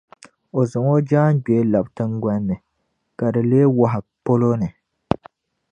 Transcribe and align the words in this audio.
O 0.59 0.61
zaŋ 0.69 0.85
o 0.95 0.97
jaangbee 1.09 1.63
labi 1.71 1.93
tiŋgbani 1.95 2.43
ni, 2.47 2.55
ka 3.17 3.25
di 3.33 3.41
leei 3.49 3.71
wahu 3.77 4.01
polo 4.25 4.49
ni. 4.61 4.67